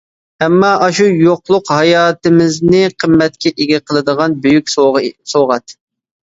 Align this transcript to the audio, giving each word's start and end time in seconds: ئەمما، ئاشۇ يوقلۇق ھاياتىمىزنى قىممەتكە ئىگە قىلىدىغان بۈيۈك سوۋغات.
ئەمما، 0.43 0.69
ئاشۇ 0.85 1.03
يوقلۇق 1.25 1.69
ھاياتىمىزنى 1.73 2.81
قىممەتكە 3.03 3.53
ئىگە 3.53 3.81
قىلىدىغان 3.93 4.35
بۈيۈك 4.47 4.75
سوۋغات. 4.79 5.79